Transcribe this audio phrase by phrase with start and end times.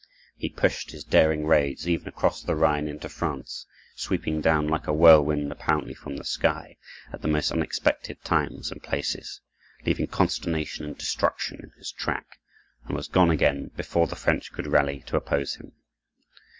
[0.35, 4.93] He pushed his daring raids even across the Rhine into France, sweeping down like a
[4.93, 6.77] whirlwind apparently from the sky,
[7.13, 9.41] at the most unexpected times and places,
[9.85, 12.39] leaving consternation and destruction in his track,
[12.87, 15.71] and was gone again before the French could rally to oppose him.